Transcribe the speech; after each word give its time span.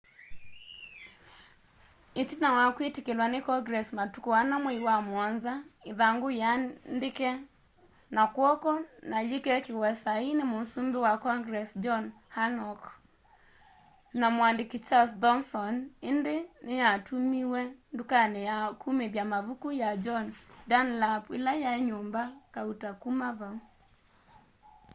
itina 2.21 2.49
wa 2.57 2.65
kwitikilwa 2.75 3.25
ni 3.31 3.39
congress 3.49 3.87
matuku 3.99 4.29
4 4.31 4.55
mwai 4.63 4.79
wamuonza 4.87 5.53
ithangu 5.91 6.27
yiandike 6.37 7.29
na 8.15 8.23
kw'oko 8.33 8.71
na 9.09 9.17
yikekiwa 9.29 9.89
saii 10.01 10.33
ni 10.37 10.43
musumbi 10.51 10.97
wa 11.05 11.13
congress 11.25 11.69
john 11.83 12.03
hancock 12.35 12.81
na 14.19 14.27
muandiki 14.35 14.77
charles 14.87 15.11
thomson 15.23 15.75
indi 16.09 16.35
niyatumiwe 16.65 17.61
ndukani 17.93 18.39
ya 18.49 18.57
kumithya 18.81 19.23
mavuku 19.33 19.67
ya 19.81 19.89
john 20.03 20.25
dunlap 20.69 21.23
ila 21.37 21.51
yai 21.63 21.81
nyumba 21.89 22.21
kauta 22.53 22.89
kuma 23.01 23.27
vau 23.39 23.55